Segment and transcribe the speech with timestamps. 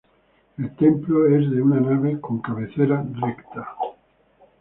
[0.57, 3.67] El templo es de una nave con cabecera recta.